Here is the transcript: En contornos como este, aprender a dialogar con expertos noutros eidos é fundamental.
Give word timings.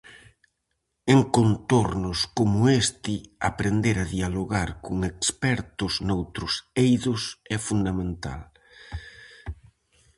En 1.13 1.19
contornos 1.37 2.19
como 2.37 2.57
este, 2.83 3.15
aprender 3.49 3.95
a 3.99 4.09
dialogar 4.15 4.69
con 4.85 4.95
expertos 5.11 5.93
noutros 6.07 6.53
eidos 6.83 7.21
é 7.55 7.57
fundamental. 7.67 8.41